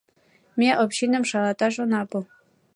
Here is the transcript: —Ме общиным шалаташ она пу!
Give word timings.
—Ме 0.59 0.69
общиным 0.83 1.23
шалаташ 1.29 1.75
она 1.83 2.01
пу! 2.09 2.19